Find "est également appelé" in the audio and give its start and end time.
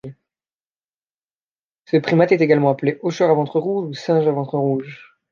2.31-2.97